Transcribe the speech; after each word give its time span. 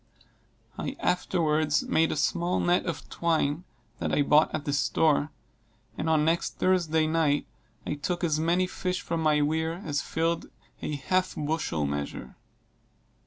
I 0.79 0.95
afterwards 0.99 1.83
made 1.83 2.11
a 2.11 2.15
small 2.15 2.59
net 2.59 2.87
of 2.87 3.07
twine 3.07 3.65
that 3.99 4.11
I 4.11 4.23
bought 4.23 4.49
at 4.51 4.65
the 4.65 4.73
store; 4.73 5.29
and 5.95 6.09
on 6.09 6.25
next 6.25 6.55
Thursday 6.55 7.05
night 7.05 7.45
I 7.85 7.93
took 7.93 8.23
as 8.23 8.39
many 8.39 8.65
fish 8.65 8.99
from 9.01 9.21
my 9.21 9.43
weir 9.43 9.73
as 9.85 10.01
filled 10.01 10.47
a 10.81 10.95
half 10.95 11.35
bushel 11.35 11.85
measure. 11.85 12.35